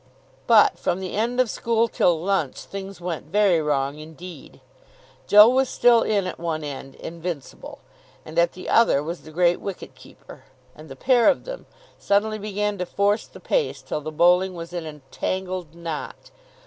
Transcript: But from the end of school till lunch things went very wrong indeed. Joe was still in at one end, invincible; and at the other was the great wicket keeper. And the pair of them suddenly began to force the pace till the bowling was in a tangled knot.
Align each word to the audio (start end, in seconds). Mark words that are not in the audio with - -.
But 0.47 0.79
from 0.79 0.99
the 0.99 1.13
end 1.13 1.39
of 1.39 1.47
school 1.47 1.87
till 1.87 2.19
lunch 2.19 2.61
things 2.61 2.99
went 2.99 3.27
very 3.27 3.61
wrong 3.61 3.99
indeed. 3.99 4.59
Joe 5.27 5.47
was 5.47 5.69
still 5.69 6.01
in 6.01 6.25
at 6.25 6.39
one 6.39 6.63
end, 6.63 6.95
invincible; 6.95 7.77
and 8.25 8.39
at 8.39 8.53
the 8.53 8.67
other 8.67 9.03
was 9.03 9.21
the 9.21 9.31
great 9.31 9.61
wicket 9.61 9.93
keeper. 9.93 10.45
And 10.75 10.89
the 10.89 10.95
pair 10.95 11.29
of 11.29 11.43
them 11.45 11.67
suddenly 11.99 12.39
began 12.39 12.79
to 12.79 12.85
force 12.87 13.27
the 13.27 13.39
pace 13.39 13.83
till 13.83 14.01
the 14.01 14.11
bowling 14.11 14.55
was 14.55 14.73
in 14.73 14.87
a 14.87 15.01
tangled 15.11 15.75
knot. 15.75 16.31